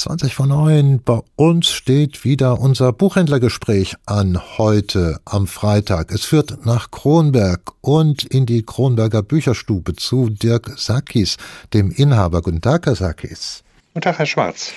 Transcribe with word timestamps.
20 0.00 0.34
vor 0.34 0.46
9. 0.46 1.02
Bei 1.04 1.20
uns 1.36 1.68
steht 1.68 2.24
wieder 2.24 2.58
unser 2.58 2.90
Buchhändlergespräch 2.90 3.96
an 4.06 4.40
heute 4.56 5.20
am 5.26 5.46
Freitag. 5.46 6.10
Es 6.10 6.24
führt 6.24 6.64
nach 6.64 6.90
Kronberg 6.90 7.72
und 7.82 8.24
in 8.24 8.46
die 8.46 8.62
Kronberger 8.62 9.22
Bücherstube 9.22 9.94
zu 9.94 10.30
Dirk 10.30 10.72
Sakis, 10.78 11.36
dem 11.74 11.90
Inhaber. 11.90 12.40
Guten 12.40 12.62
Tag, 12.62 12.86
Herr 12.86 12.94
Sakis. 12.96 13.62
Guten 13.92 14.02
Tag, 14.02 14.20
Herr 14.20 14.26
Schwarz. 14.26 14.72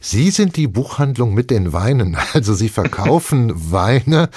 Sie 0.00 0.32
sind 0.32 0.56
die 0.56 0.66
Buchhandlung 0.66 1.34
mit 1.34 1.52
den 1.52 1.72
Weinen. 1.72 2.16
Also 2.34 2.52
Sie 2.52 2.68
verkaufen 2.68 3.52
Weine 3.70 4.28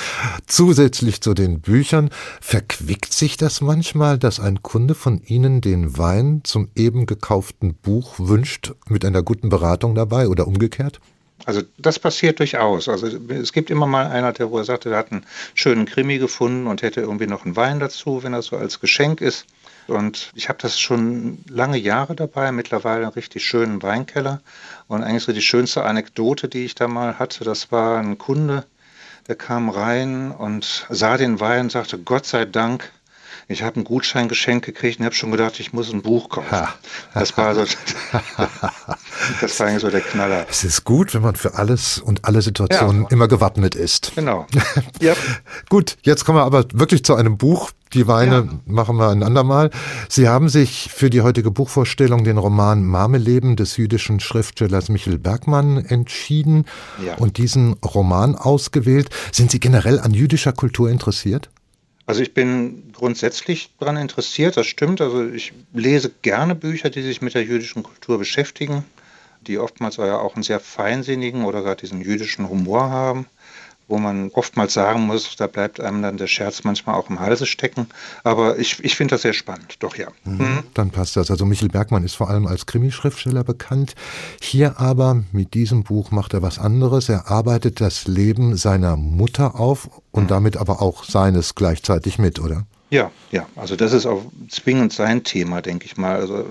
zusätzlich 0.45 1.21
zu 1.21 1.33
den 1.33 1.61
Büchern. 1.61 2.11
Verquickt 2.39 3.11
sich 3.11 3.37
das 3.37 3.59
manchmal, 3.59 4.19
dass 4.19 4.39
ein 4.39 4.61
Kunde 4.61 4.93
von 4.93 5.19
Ihnen 5.25 5.61
den 5.61 5.97
Wein 5.97 6.41
zum 6.43 6.69
eben 6.75 7.07
gekauften 7.07 7.73
Buch 7.73 8.19
wünscht, 8.19 8.73
mit 8.87 9.03
einer 9.03 9.23
guten 9.23 9.49
Beratung 9.49 9.95
dabei 9.95 10.27
oder 10.27 10.45
umgekehrt? 10.45 10.99
Also 11.45 11.63
das 11.79 11.97
passiert 11.97 12.37
durchaus. 12.37 12.87
Also 12.87 13.07
es 13.07 13.51
gibt 13.51 13.71
immer 13.71 13.87
mal 13.87 14.05
einer, 14.05 14.31
der 14.31 14.51
wo 14.51 14.59
er 14.59 14.63
sagte, 14.63 14.91
er 14.91 14.97
hat 14.97 15.11
einen 15.11 15.25
schönen 15.55 15.87
Krimi 15.87 16.19
gefunden 16.19 16.67
und 16.67 16.83
hätte 16.83 17.01
irgendwie 17.01 17.25
noch 17.25 17.45
einen 17.45 17.55
Wein 17.55 17.79
dazu, 17.79 18.21
wenn 18.21 18.33
das 18.33 18.45
so 18.45 18.57
als 18.57 18.79
Geschenk 18.79 19.21
ist. 19.21 19.47
Und 19.89 20.31
ich 20.35 20.49
habe 20.49 20.59
das 20.61 20.79
schon 20.79 21.43
lange 21.49 21.77
Jahre 21.77 22.15
dabei, 22.15 22.51
mittlerweile 22.51 23.03
einen 23.03 23.13
richtig 23.13 23.45
schönen 23.45 23.81
Weinkeller. 23.81 24.41
Und 24.87 25.03
eigentlich 25.03 25.23
so 25.23 25.33
die 25.33 25.41
schönste 25.41 25.83
Anekdote, 25.83 26.47
die 26.47 26.65
ich 26.65 26.75
da 26.75 26.87
mal 26.87 27.19
hatte, 27.19 27.43
das 27.43 27.71
war 27.71 27.99
ein 27.99 28.17
Kunde, 28.17 28.65
der 29.27 29.35
kam 29.35 29.69
rein 29.69 30.31
und 30.31 30.87
sah 30.89 31.17
den 31.17 31.39
Wein 31.39 31.61
und 31.61 31.71
sagte, 31.71 31.99
Gott 31.99 32.25
sei 32.25 32.45
Dank, 32.45 32.91
ich 33.51 33.63
habe 33.63 33.79
ein 33.79 33.83
Gutscheingeschenk 33.83 34.63
gekriegt 34.63 34.99
und 34.99 35.05
habe 35.05 35.15
schon 35.15 35.31
gedacht, 35.31 35.59
ich 35.59 35.73
muss 35.73 35.91
ein 35.91 36.03
Buch 36.03 36.29
kaufen. 36.29 36.67
Das 37.15 37.35
war 37.35 37.55
so, 37.55 37.65
das 39.41 39.59
war 39.59 39.67
eigentlich 39.67 39.81
so 39.81 39.89
der 39.89 40.01
Knaller. 40.01 40.45
Es 40.47 40.63
ist 40.63 40.83
gut, 40.83 41.15
wenn 41.15 41.23
man 41.23 41.35
für 41.35 41.55
alles 41.55 41.97
und 41.97 42.25
alle 42.25 42.43
Situationen 42.43 43.03
ja. 43.03 43.09
immer 43.09 43.27
gewappnet 43.27 43.73
ist. 43.73 44.11
Genau. 44.13 44.45
ja. 45.01 45.15
Gut, 45.67 45.97
jetzt 46.03 46.25
kommen 46.25 46.37
wir 46.37 46.43
aber 46.43 46.65
wirklich 46.73 47.03
zu 47.03 47.15
einem 47.15 47.39
Buch. 47.39 47.71
Die 47.93 48.07
Weine 48.07 48.35
ja. 48.35 48.59
machen 48.65 48.97
wir 48.97 49.09
ein 49.09 49.23
andermal. 49.23 49.71
Sie 50.09 50.27
haben 50.27 50.47
sich 50.47 50.89
für 50.91 51.09
die 51.09 51.21
heutige 51.21 51.49
Buchvorstellung 51.49 52.23
den 52.23 52.37
Roman 52.37 52.83
Marmeleben 52.83 53.55
des 53.55 53.77
jüdischen 53.77 54.19
Schriftstellers 54.19 54.89
Michel 54.89 55.17
Bergmann 55.17 55.83
entschieden 55.83 56.65
ja. 57.03 57.15
und 57.15 57.37
diesen 57.37 57.73
Roman 57.73 58.35
ausgewählt. 58.35 59.09
Sind 59.31 59.49
Sie 59.49 59.59
generell 59.59 59.99
an 59.99 60.13
jüdischer 60.13 60.53
Kultur 60.53 60.89
interessiert? 60.89 61.49
Also 62.05 62.21
ich 62.21 62.33
bin 62.33 62.91
grundsätzlich 62.93 63.71
daran 63.79 63.97
interessiert, 63.97 64.57
das 64.57 64.67
stimmt. 64.67 65.01
Also 65.01 65.27
ich 65.27 65.53
lese 65.73 66.11
gerne 66.21 66.53
Bücher, 66.53 66.89
die 66.91 67.01
sich 67.01 67.21
mit 67.21 67.33
der 67.33 67.43
jüdischen 67.43 67.81
Kultur 67.81 68.19
beschäftigen, 68.19 68.83
die 69.47 69.57
oftmals 69.57 69.97
ja 69.97 70.17
auch 70.17 70.35
einen 70.35 70.43
sehr 70.43 70.59
feinsinnigen 70.59 71.43
oder 71.43 71.63
gerade 71.63 71.81
diesen 71.81 72.01
jüdischen 72.01 72.49
Humor 72.49 72.89
haben 72.91 73.25
wo 73.89 73.97
man 73.97 74.29
oftmals 74.29 74.73
sagen 74.73 75.01
muss, 75.01 75.35
da 75.35 75.47
bleibt 75.47 75.79
einem 75.79 76.01
dann 76.01 76.17
der 76.17 76.27
Scherz 76.27 76.63
manchmal 76.63 76.95
auch 76.95 77.09
im 77.09 77.19
Halse 77.19 77.45
stecken. 77.45 77.87
Aber 78.23 78.57
ich, 78.59 78.83
ich 78.83 78.95
finde 78.95 79.15
das 79.15 79.23
sehr 79.23 79.33
spannend, 79.33 79.77
doch 79.79 79.95
ja. 79.95 80.07
Mhm. 80.23 80.37
mhm. 80.37 80.63
Dann 80.73 80.91
passt 80.91 81.15
das. 81.15 81.31
Also 81.31 81.45
Michel 81.45 81.69
Bergmann 81.69 82.03
ist 82.03 82.15
vor 82.15 82.29
allem 82.29 82.47
als 82.47 82.65
Krimischriftsteller 82.65 83.43
bekannt. 83.43 83.95
Hier 84.41 84.79
aber 84.79 85.23
mit 85.31 85.55
diesem 85.55 85.83
Buch 85.83 86.11
macht 86.11 86.33
er 86.33 86.41
was 86.41 86.59
anderes. 86.59 87.09
Er 87.09 87.29
arbeitet 87.29 87.81
das 87.81 88.07
Leben 88.07 88.55
seiner 88.55 88.95
Mutter 88.95 89.59
auf 89.59 89.89
und 90.11 90.23
mhm. 90.23 90.27
damit 90.27 90.57
aber 90.57 90.81
auch 90.81 91.03
seines 91.03 91.55
gleichzeitig 91.55 92.19
mit, 92.19 92.39
oder? 92.39 92.65
Ja, 92.91 93.11
ja. 93.31 93.47
Also 93.55 93.75
das 93.75 93.93
ist 93.93 94.05
auch 94.05 94.23
zwingend 94.49 94.93
sein 94.93 95.23
Thema, 95.23 95.61
denke 95.61 95.85
ich 95.85 95.97
mal. 95.97 96.15
Also 96.15 96.45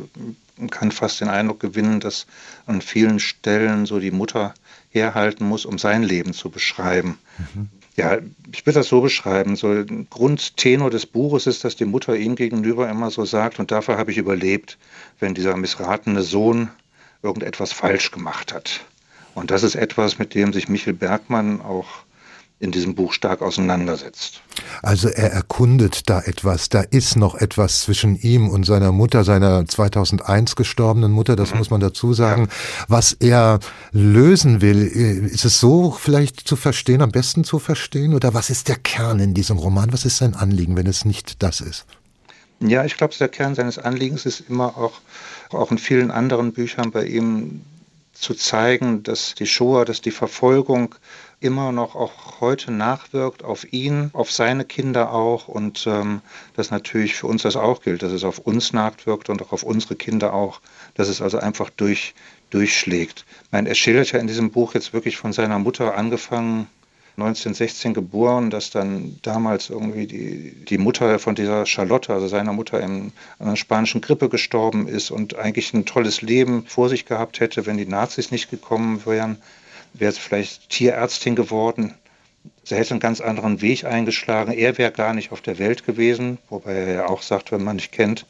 man 0.57 0.71
kann 0.71 0.91
fast 0.91 1.21
den 1.21 1.29
Eindruck 1.29 1.61
gewinnen, 1.61 2.01
dass 2.01 2.27
an 2.67 2.81
vielen 2.81 3.21
Stellen 3.21 3.87
so 3.87 4.01
die 4.01 4.11
Mutter 4.11 4.55
herhalten 4.91 5.47
muss, 5.47 5.65
um 5.65 5.79
sein 5.79 6.03
Leben 6.03 6.33
zu 6.33 6.51
beschreiben. 6.51 7.19
Mhm. 7.55 7.69
Ja, 7.97 8.19
ich 8.53 8.65
würde 8.65 8.79
das 8.79 8.89
so 8.89 9.01
beschreiben. 9.01 9.57
So 9.57 9.71
ein 9.71 10.07
Grundtenor 10.09 10.89
des 10.91 11.05
Buches 11.07 11.47
ist, 11.47 11.65
dass 11.65 11.75
die 11.75 11.85
Mutter 11.85 12.17
ihm 12.17 12.37
gegenüber 12.37 12.89
immer 12.89 13.11
so 13.11 13.25
sagt, 13.25 13.59
und 13.59 13.73
dafür 13.73 13.99
habe 13.99 14.13
ich 14.13 14.19
überlebt, 14.19 14.79
wenn 15.19 15.35
dieser 15.35 15.57
missratene 15.57 16.23
Sohn 16.23 16.71
irgendetwas 17.23 17.73
falsch 17.73 18.13
gemacht 18.13 18.55
hat. 18.55 18.81
Und 19.35 19.51
das 19.51 19.63
ist 19.63 19.75
etwas, 19.75 20.19
mit 20.19 20.35
dem 20.35 20.53
sich 20.53 20.69
Michel 20.69 20.93
Bergmann 20.93 21.61
auch 21.61 21.89
in 22.61 22.73
diesem 22.73 22.97
Buch 22.97 23.13
stark 23.13 23.41
auseinandersetzt. 23.41 24.43
Also 24.83 25.09
er 25.09 25.33
erkundet 25.33 26.11
da 26.11 26.21
etwas, 26.21 26.69
da 26.69 26.81
ist 26.81 27.17
noch 27.17 27.37
etwas 27.37 27.83
zwischen 27.83 28.17
ihm 28.21 28.49
und 28.49 28.65
seiner 28.67 28.91
Mutter, 28.91 29.23
seiner 29.23 29.65
2001 29.65 30.57
gestorbenen 30.57 31.13
Mutter, 31.13 31.37
das 31.37 31.53
mhm. 31.53 31.59
muss 31.59 31.71
man 31.71 31.81
dazu 31.81 32.15
sagen, 32.15 32.49
ja. 32.49 32.85
was 32.89 33.13
er 33.13 33.61
lösen 33.93 34.61
will. 34.61 34.83
Ist 34.83 35.45
es 35.45 35.61
so 35.61 35.93
vielleicht 35.93 36.49
zu 36.49 36.57
verstehen, 36.57 37.01
am 37.01 37.13
besten 37.13 37.45
zu 37.45 37.61
verstehen 37.61 38.13
oder 38.15 38.35
was 38.35 38.51
ist 38.51 38.69
der 38.69 38.77
Kern 38.77 39.21
in 39.21 39.35
diesem 39.35 39.59
Roman? 39.59 39.93
Was 39.93 40.05
ist 40.05 40.17
sein 40.17 40.35
Anliegen, 40.35 40.77
wenn 40.77 40.87
es 40.87 41.05
nicht 41.05 41.43
das 41.43 41.61
ist? 41.61 41.87
Ja, 42.61 42.85
ich 42.85 42.97
glaube, 42.97 43.15
der 43.17 43.29
Kern 43.29 43.55
seines 43.55 43.79
Anliegens 43.79 44.27
ist 44.27 44.41
immer 44.49 44.77
auch, 44.77 44.95
auch 45.51 45.71
in 45.71 45.79
vielen 45.79 46.11
anderen 46.11 46.53
Büchern 46.53 46.91
bei 46.91 47.07
ihm 47.07 47.61
zu 48.15 48.35
zeigen, 48.35 49.05
dass 49.05 49.37
die 49.37 49.47
Shoah, 49.47 49.85
dass 49.85 50.01
die 50.01 50.11
Verfolgung 50.11 50.97
immer 51.41 51.71
noch 51.71 51.95
auch 51.95 52.41
heute 52.41 52.73
nachwirkt 52.73 53.45
auf 53.45 53.73
ihn, 53.73 54.11
auf 54.13 54.33
seine 54.33 54.65
Kinder 54.65 55.13
auch 55.13 55.47
und 55.47 55.87
ähm, 55.87 56.21
dass 56.57 56.71
natürlich 56.71 57.15
für 57.15 57.29
uns 57.29 57.43
das 57.43 57.57
auch 57.57 57.83
gilt, 57.83 58.03
dass 58.03 58.13
es 58.13 58.25
auf 58.25 58.39
uns 58.39 58.73
nachwirkt 58.73 59.29
und 59.29 59.41
auch 59.43 59.53
auf 59.53 59.63
unsere 59.63 59.95
Kinder 59.95 60.35
auch, 60.35 60.61
dass 60.95 61.09
es 61.09 61.23
also 61.23 61.39
einfach 61.39 61.71
durch, 61.71 62.15
durchschlägt. 62.51 63.25
Meine, 63.53 63.69
er 63.69 63.77
schildert 63.77 64.11
ja 64.13 64.19
in 64.19 64.27
diesem 64.27 64.51
Buch 64.51 64.75
jetzt 64.75 64.93
wirklich 64.93 65.17
von 65.17 65.33
seiner 65.33 65.59
Mutter 65.59 65.97
angefangen, 65.97 66.67
1916 67.17 67.95
geboren, 67.95 68.51
dass 68.51 68.71
dann 68.71 69.19
damals 69.23 69.71
irgendwie 69.71 70.07
die, 70.07 70.53
die 70.53 70.79
Mutter 70.79 71.19
von 71.19 71.35
dieser 71.35 71.67
Charlotte, 71.67 72.13
also 72.13 72.29
seiner 72.29 72.53
Mutter, 72.53 72.81
in 72.81 73.13
einer 73.41 73.57
spanischen 73.57 74.01
Grippe 74.01 74.29
gestorben 74.29 74.87
ist 74.87 75.11
und 75.11 75.35
eigentlich 75.37 75.75
ein 75.75 75.85
tolles 75.85 76.23
Leben 76.23 76.65
vor 76.67 76.89
sich 76.89 77.07
gehabt 77.07 77.41
hätte, 77.41 77.67
wenn 77.67 77.77
die 77.77 77.87
Nazis 77.87 78.31
nicht 78.31 78.51
gekommen 78.51 79.05
wären 79.05 79.39
wäre 79.95 80.11
es 80.11 80.19
vielleicht 80.19 80.69
Tierärztin 80.71 81.37
geworden. 81.37 81.95
Sie 82.65 82.75
hätte 82.75 82.93
einen 82.93 83.01
ganz 83.01 83.21
anderen 83.21 83.61
Weg 83.63 83.85
eingeschlagen. 83.85 84.53
Er 84.53 84.79
wäre 84.79 84.93
gar 84.93 85.15
nicht 85.15 85.33
auf 85.33 85.41
der 85.41 85.59
Welt 85.59 85.85
gewesen, 85.87 86.39
wobei 86.49 86.75
er 86.75 86.93
ja 86.95 87.07
auch 87.09 87.23
sagt, 87.23 87.51
wenn 87.53 87.65
man 87.65 87.77
nicht 87.77 87.93
kennt, 87.93 88.27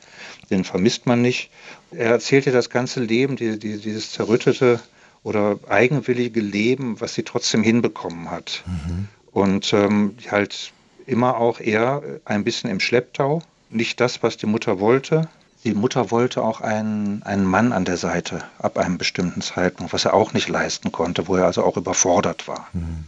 den 0.51 0.65
vermisst 0.65 1.07
man 1.07 1.23
nicht. 1.23 1.51
Er 1.91 2.11
erzählt 2.11 2.47
ihr 2.47 2.53
das 2.53 2.71
ganze 2.71 3.01
Leben, 3.01 3.37
die, 3.37 3.59
die, 3.59 3.79
dieses 3.79 4.13
zerrüttete 4.13 4.81
oder 5.23 5.59
eigenwillige 5.69 6.41
Leben, 6.41 7.01
was 7.01 7.15
sie 7.15 7.23
trotzdem 7.23 7.63
hinbekommen 7.63 8.31
hat. 8.31 8.63
Mhm. 8.67 9.09
Und 9.33 9.73
ähm, 9.73 10.17
halt 10.31 10.73
immer 11.07 11.37
auch 11.37 11.61
eher 11.61 12.03
ein 12.25 12.45
bisschen 12.45 12.71
im 12.71 12.81
Schlepptau. 12.81 13.43
Nicht 13.71 14.01
das, 14.01 14.23
was 14.23 14.37
die 14.37 14.47
Mutter 14.47 14.81
wollte, 14.81 15.29
die 15.65 15.75
Mutter 15.75 16.11
wollte 16.11 16.43
auch 16.43 16.61
einen, 16.61 17.23
einen 17.25 17.45
Mann 17.45 17.73
an 17.73 17.85
der 17.85 17.97
Seite 17.97 18.45
ab 18.59 18.79
einem 18.79 18.99
bestimmten 18.99 19.43
Zeitpunkt, 19.43 19.93
was 19.93 20.05
er 20.05 20.15
auch 20.15 20.33
nicht 20.33 20.49
leisten 20.49 20.93
konnte, 20.93 21.29
wo 21.29 21.37
er 21.37 21.47
also 21.47 21.65
auch 21.65 21.77
überfordert 21.77 22.49
war. 22.49 22.69
Hm. 22.73 23.05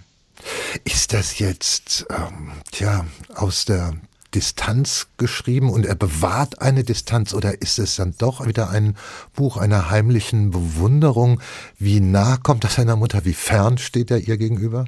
Ist 0.84 1.12
das 1.12 1.38
jetzt, 1.38 2.06
ähm, 2.10 2.52
tja, 2.72 3.04
aus 3.34 3.66
der 3.66 3.94
Distanz 4.34 5.08
geschrieben 5.16 5.70
und 5.70 5.84
er 5.84 5.96
bewahrt 5.96 6.62
eine 6.62 6.84
Distanz 6.84 7.34
oder 7.34 7.60
ist 7.60 7.78
es 7.78 7.96
dann 7.96 8.14
doch 8.16 8.46
wieder 8.46 8.70
ein 8.70 8.96
Buch 9.34 9.56
einer 9.56 9.90
heimlichen 9.90 10.50
Bewunderung? 10.50 11.40
Wie 11.78 12.00
nah 12.00 12.36
kommt 12.36 12.64
er 12.64 12.70
seiner 12.70 12.96
Mutter? 12.96 13.24
Wie 13.24 13.34
fern 13.34 13.78
steht 13.78 14.10
er 14.10 14.18
ihr 14.18 14.38
gegenüber? 14.38 14.84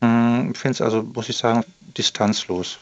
Hm, 0.00 0.52
ich 0.52 0.58
finde 0.58 0.74
es 0.74 0.80
also, 0.80 1.02
muss 1.02 1.28
ich 1.28 1.36
sagen, 1.36 1.64
distanzlos 1.96 2.78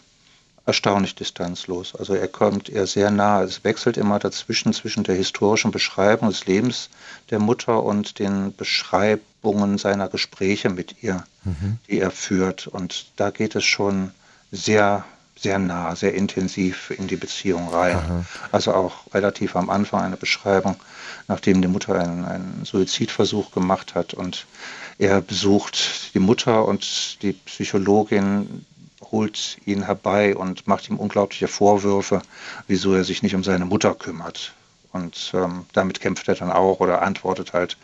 erstaunlich 0.65 1.15
distanzlos. 1.15 1.95
Also 1.97 2.15
er 2.15 2.29
kommt 2.29 2.69
ihr 2.69 2.87
sehr 2.87 3.11
nah. 3.11 3.43
Es 3.43 3.65
wechselt 3.65 3.97
immer 3.97 4.19
dazwischen, 4.19 4.73
zwischen 4.73 5.05
der 5.05 5.17
historischen 5.17 5.71
Beschreibung 5.71 6.29
des 6.29 6.47
Lebens 6.47 6.89
der 7.31 7.41
Mutter 7.41 7.83
und 7.83 8.19
den 8.19 8.55
Beschreibungen 8.55 9.79
seiner 9.79 10.09
Gespräche 10.09 10.71
mit 10.71 11.03
ihr, 11.03 11.25
mhm. 11.45 11.79
die 11.89 11.99
er 11.99 12.11
führt. 12.11 12.69
Und 12.69 13.07
da 13.17 13.31
geht 13.31 13.57
es 13.57 13.65
schon 13.65 14.13
sehr, 14.53 15.05
sehr 15.37 15.59
nah, 15.59 15.97
sehr 15.97 16.15
intensiv 16.15 16.91
in 16.91 17.09
die 17.09 17.17
Beziehung 17.17 17.69
rein. 17.69 17.97
Aha. 17.97 18.25
Also 18.53 18.73
auch 18.73 19.13
relativ 19.13 19.57
am 19.57 19.69
Anfang 19.69 20.03
eine 20.03 20.17
Beschreibung, 20.17 20.77
nachdem 21.27 21.61
die 21.61 21.69
Mutter 21.69 21.99
einen, 21.99 22.25
einen 22.25 22.65
Suizidversuch 22.65 23.51
gemacht 23.51 23.97
hat 23.97 24.15
und 24.15 24.47
er 24.99 25.21
besucht 25.21 26.15
die 26.15 26.21
Mutter 26.21 26.65
und 26.67 27.21
die 27.23 27.33
Psychologin 27.33 28.65
holt 29.11 29.59
ihn 29.65 29.85
herbei 29.85 30.37
und 30.37 30.67
macht 30.67 30.89
ihm 30.89 30.99
unglaubliche 30.99 31.49
Vorwürfe, 31.49 32.23
wieso 32.67 32.95
er 32.95 33.05
sich 33.05 33.23
nicht 33.23 33.35
um 33.35 33.45
seine 33.45 33.65
Mutter 33.65 33.95
kümmert. 33.95 34.55
Und 34.93 35.33
ähm, 35.35 35.65
damit 35.73 36.01
kämpft 36.01 36.29
er 36.29 36.35
dann 36.35 36.53
auch 36.53 36.81
oder 36.81 37.03
antwortet 37.03 37.53
halt, 37.53 37.77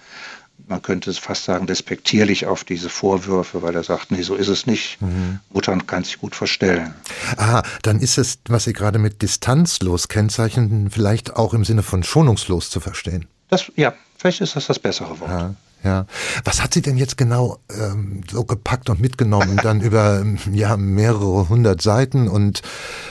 man 0.66 0.82
könnte 0.82 1.10
es 1.10 1.18
fast 1.18 1.44
sagen, 1.44 1.66
despektierlich 1.66 2.46
auf 2.46 2.64
diese 2.64 2.88
Vorwürfe, 2.88 3.62
weil 3.62 3.74
er 3.74 3.84
sagt, 3.84 4.10
nee, 4.10 4.22
so 4.22 4.34
ist 4.34 4.48
es 4.48 4.66
nicht. 4.66 5.00
Mhm. 5.00 5.38
Mutter 5.50 5.76
kann 5.86 6.04
sich 6.04 6.18
gut 6.18 6.34
verstellen. 6.34 6.94
Ah, 7.36 7.62
dann 7.82 8.00
ist 8.00 8.18
es, 8.18 8.38
was 8.48 8.64
Sie 8.64 8.72
gerade 8.72 8.98
mit 8.98 9.22
distanzlos 9.22 10.08
kennzeichnen, 10.08 10.90
vielleicht 10.90 11.36
auch 11.36 11.54
im 11.54 11.64
Sinne 11.64 11.82
von 11.82 12.02
schonungslos 12.02 12.70
zu 12.70 12.80
verstehen. 12.80 13.26
Das, 13.48 13.70
ja, 13.76 13.94
vielleicht 14.16 14.40
ist 14.40 14.56
das 14.56 14.66
das 14.66 14.78
bessere 14.78 15.20
Wort. 15.20 15.30
Ja. 15.30 15.54
Ja. 15.88 16.06
Was 16.44 16.62
hat 16.62 16.74
sie 16.74 16.82
denn 16.82 16.98
jetzt 16.98 17.16
genau 17.16 17.58
ähm, 17.70 18.20
so 18.30 18.44
gepackt 18.44 18.90
und 18.90 19.00
mitgenommen? 19.00 19.56
Dann 19.62 19.80
über 19.80 20.22
ja 20.52 20.76
mehrere 20.76 21.48
hundert 21.48 21.80
Seiten 21.80 22.28
und 22.28 22.60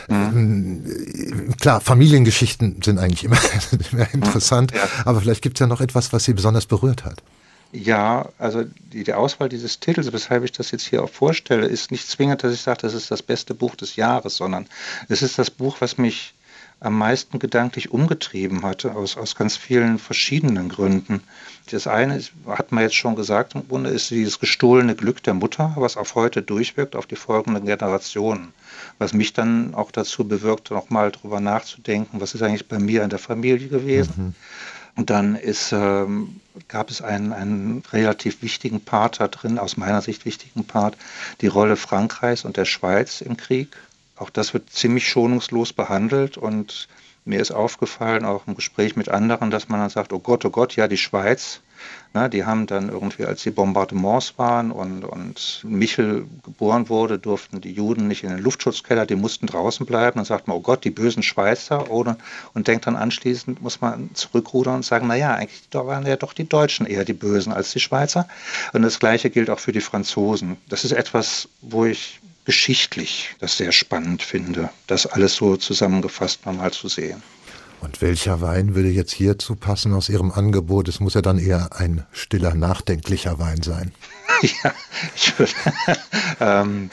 mhm. 0.08 0.16
ähm, 0.16 1.54
klar, 1.60 1.82
Familiengeschichten 1.82 2.82
sind 2.84 3.00
eigentlich 3.00 3.24
immer, 3.24 3.40
immer 3.92 4.14
interessant, 4.14 4.74
ja. 4.74 4.82
aber 5.06 5.22
vielleicht 5.22 5.42
gibt 5.42 5.58
es 5.58 5.62
ja 5.62 5.68
noch 5.68 5.82
etwas, 5.82 6.14
was 6.14 6.24
sie 6.24 6.34
besonders 6.34 6.68
berührt 6.68 7.04
hat. 7.04 7.24
Ja, 7.72 8.30
also 8.38 8.64
die, 8.94 9.04
die, 9.04 9.14
Auswahl 9.14 9.50
dieses 9.50 9.80
Titels, 9.80 10.14
weshalb 10.14 10.44
ich 10.44 10.52
das 10.52 10.72
jetzt 10.72 10.86
hier 10.86 11.04
auch 11.04 11.10
vorstelle, 11.10 11.66
ist 11.66 11.92
nicht 11.92 12.08
zwingend, 12.08 12.44
dass 12.44 12.54
ich 12.54 12.62
sage, 12.62 12.80
das 12.82 12.94
ist 12.94 13.12
das 13.12 13.22
beste 13.22 13.54
Buch 13.56 13.76
des 13.76 13.96
Jahres, 13.98 14.38
sondern 14.38 14.68
es 15.10 15.22
ist 15.22 15.38
das 15.38 15.50
Buch, 15.50 15.78
was 15.80 15.98
mich 15.98 16.34
am 16.80 16.98
meisten 16.98 17.40
gedanklich 17.40 17.92
umgetrieben 17.92 18.62
hatte, 18.62 18.96
aus, 18.96 19.18
aus 19.18 19.36
ganz 19.36 19.58
vielen 19.58 19.98
verschiedenen 19.98 20.70
Gründen. 20.70 21.24
Das 21.72 21.88
eine 21.88 22.18
ist, 22.18 22.32
hat 22.46 22.72
man 22.72 22.84
jetzt 22.84 22.96
schon 22.96 23.16
gesagt, 23.16 23.56
im 23.56 23.68
Grunde 23.68 23.90
ist 23.90 24.12
dieses 24.12 24.40
gestohlene 24.40 24.96
Glück 24.96 25.24
der 25.24 25.34
Mutter, 25.34 25.74
was 25.76 25.98
auf 25.98 26.16
heute 26.16 26.44
durchwirkt, 26.44 26.96
auf 26.96 27.08
die 27.08 27.16
folgenden 27.16 27.66
Generationen. 27.66 28.54
Was 29.00 29.14
mich 29.14 29.34
dann 29.34 29.74
auch 29.74 29.92
dazu 29.92 30.28
bewirkte, 30.28 30.76
nochmal 30.76 31.12
drüber 31.12 31.40
nachzudenken, 31.40 32.22
was 32.22 32.36
ist 32.36 32.44
eigentlich 32.44 32.68
bei 32.68 32.80
mir 32.80 33.04
in 33.04 33.10
der 33.10 33.20
Familie 33.20 33.70
gewesen. 33.70 34.14
Mhm. 34.18 34.36
Und 34.98 35.12
dann 35.12 35.36
ist, 35.36 35.72
ähm, 35.74 36.42
gab 36.68 36.90
es 36.90 37.04
einen, 37.04 37.32
einen 37.32 37.84
relativ 37.92 38.42
wichtigen 38.42 38.82
Part 38.82 39.20
da 39.20 39.28
drin, 39.28 39.60
aus 39.60 39.78
meiner 39.78 40.02
Sicht 40.02 40.26
wichtigen 40.26 40.66
Part, 40.66 40.98
die 41.42 41.48
Rolle 41.48 41.76
Frankreichs 41.76 42.46
und 42.46 42.58
der 42.58 42.66
Schweiz 42.66 43.22
im 43.22 43.38
Krieg. 43.38 43.78
Auch 44.18 44.30
das 44.30 44.54
wird 44.54 44.70
ziemlich 44.70 45.08
schonungslos 45.08 45.74
behandelt 45.74 46.38
und 46.38 46.88
mir 47.26 47.42
ist 47.42 47.52
aufgefallen, 47.52 48.26
auch 48.26 48.48
im 48.48 48.56
Gespräch 48.56 48.96
mit 48.96 49.10
anderen, 49.10 49.52
dass 49.52 49.70
man 49.70 49.80
dann 49.80 49.90
sagt, 49.90 50.14
oh 50.14 50.20
Gott, 50.20 50.46
oh 50.46 50.50
Gott, 50.50 50.76
ja, 50.76 50.88
die 50.88 50.98
Schweiz, 50.98 51.62
na, 52.14 52.30
die 52.30 52.46
haben 52.46 52.66
dann 52.68 52.90
irgendwie, 52.90 53.26
als 53.26 53.44
die 53.44 53.52
Bombardements 53.52 54.38
waren 54.38 54.72
und, 54.72 55.04
und 55.04 55.64
Michel 55.64 56.26
geboren 56.44 56.90
wurde, 56.90 57.20
durften 57.20 57.62
die 57.62 57.72
Juden 57.72 58.08
nicht 58.08 58.24
in 58.24 58.30
den 58.30 58.40
Luftschutzkeller, 58.40 59.06
die 59.06 59.16
mussten 59.16 59.46
draußen 59.46 59.86
bleiben. 59.86 60.16
Dann 60.16 60.26
sagt 60.26 60.48
man, 60.48 60.58
oh 60.58 60.62
Gott, 60.62 60.84
die 60.84 60.90
bösen 60.90 61.22
Schweizer. 61.22 61.92
Oder, 61.92 62.18
und 62.54 62.68
denkt 62.68 62.88
dann 62.88 62.96
anschließend, 62.96 63.62
muss 63.62 63.82
man 63.82 64.10
zurückrudern 64.14 64.76
und 64.76 64.86
sagen, 64.86 65.08
naja, 65.08 65.36
eigentlich 65.36 65.62
waren 65.72 66.06
ja 66.06 66.16
doch 66.16 66.34
die 66.34 66.48
Deutschen 66.50 66.86
eher 66.86 67.06
die 67.06 67.14
Bösen 67.14 67.54
als 67.54 67.72
die 67.72 67.80
Schweizer. 67.80 68.28
Und 68.74 68.82
das 68.82 69.00
Gleiche 69.00 69.30
gilt 69.30 69.50
auch 69.50 69.60
für 69.60 69.72
die 69.74 69.82
Franzosen. 69.82 70.58
Das 70.70 70.86
ist 70.86 70.94
etwas, 70.94 71.50
wo 71.62 71.86
ich 71.86 72.20
geschichtlich 72.48 73.36
das 73.40 73.58
sehr 73.58 73.74
spannend 73.74 74.24
finde, 74.24 74.70
das 74.88 75.06
alles 75.06 75.36
so 75.36 75.58
zusammengefasst 75.58 76.46
nochmal 76.46 76.72
zu 76.72 76.88
sehen. 76.88 77.22
Und 77.82 78.02
welcher 78.02 78.40
Wein 78.40 78.74
würde 78.74 78.88
jetzt 78.88 79.12
hierzu 79.12 79.58
passen 79.58 79.94
aus 79.94 80.08
Ihrem 80.08 80.32
Angebot? 80.32 80.88
Es 80.88 81.02
muss 81.02 81.14
ja 81.14 81.22
dann 81.22 81.40
eher 81.40 81.70
ein 81.74 82.06
stiller, 82.14 82.56
nachdenklicher 82.56 83.38
Wein 83.38 83.62
sein. 83.62 83.92
ja, 84.42 84.74
ich 85.14 85.38
würde, 85.38 85.52
ähm, 86.40 86.90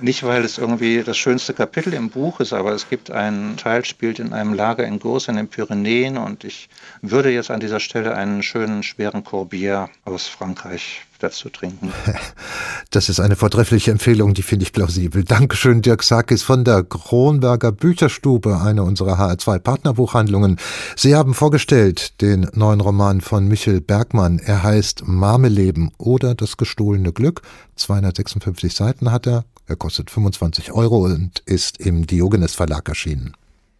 nicht, 0.00 0.24
weil 0.24 0.44
es 0.44 0.58
irgendwie 0.58 1.02
das 1.04 1.16
schönste 1.16 1.54
Kapitel 1.54 1.94
im 1.94 2.10
Buch 2.10 2.40
ist, 2.40 2.52
aber 2.52 2.72
es 2.72 2.88
gibt 2.88 3.10
einen 3.10 3.56
Teil, 3.56 3.84
spielt 3.84 4.18
in 4.18 4.32
einem 4.32 4.52
Lager 4.52 4.84
in 4.84 4.98
Gurs 4.98 5.28
in 5.28 5.36
den 5.36 5.48
Pyrenäen 5.48 6.18
und 6.18 6.44
ich 6.44 6.68
würde 7.02 7.30
jetzt 7.30 7.50
an 7.50 7.60
dieser 7.60 7.80
Stelle 7.80 8.14
einen 8.14 8.42
schönen, 8.42 8.82
schweren 8.82 9.22
Corbière 9.24 9.88
aus 10.04 10.26
Frankreich 10.26 11.02
dazu 11.18 11.48
trinken. 11.48 11.92
Das 12.90 13.10
ist 13.10 13.20
eine 13.20 13.36
vortreffliche 13.36 13.90
Empfehlung, 13.90 14.32
die 14.32 14.40
finde 14.40 14.62
ich 14.62 14.72
plausibel. 14.72 15.22
Dankeschön, 15.22 15.82
Dirk 15.82 16.02
Sakis 16.02 16.42
von 16.42 16.64
der 16.64 16.82
Kronberger 16.84 17.70
Bücherstube, 17.70 18.62
eine 18.62 18.82
unserer 18.82 19.18
HR2-Partnerbuchhandlungen. 19.18 20.58
Sie 20.96 21.14
haben 21.14 21.34
vorgestellt 21.34 22.22
den 22.22 22.48
neuen 22.54 22.80
Roman 22.80 23.20
von 23.20 23.46
Michel 23.46 23.82
Bergmann. 23.82 24.38
Er 24.38 24.62
heißt 24.62 25.06
Marmeleben 25.06 25.90
oder 25.98 26.34
das 26.34 26.56
gestohlene 26.56 27.12
Glück. 27.12 27.42
256 27.76 28.74
Seiten 28.74 29.12
hat 29.12 29.26
er. 29.26 29.44
Er 29.66 29.76
kostet 29.76 30.10
25 30.10 30.72
Euro 30.72 31.04
und 31.04 31.40
ist 31.40 31.78
im 31.80 32.06
Diogenes 32.06 32.54
Verlag 32.54 32.88
erschienen. 32.88 33.34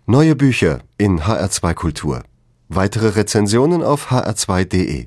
Neue 0.04 0.36
Bücher 0.36 0.80
in 0.98 1.20
HR2 1.20 1.72
Kultur. 1.72 2.24
Weitere 2.68 3.08
Rezensionen 3.08 3.82
auf 3.82 4.10
hr2.de 4.10 5.06